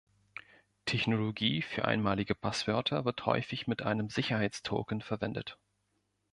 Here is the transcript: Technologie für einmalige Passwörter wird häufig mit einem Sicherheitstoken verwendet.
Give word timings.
Technologie 0.87 1.61
für 1.61 1.85
einmalige 1.85 2.33
Passwörter 2.33 3.05
wird 3.05 3.23
häufig 3.27 3.67
mit 3.67 3.83
einem 3.83 4.09
Sicherheitstoken 4.09 5.03
verwendet. 5.03 5.59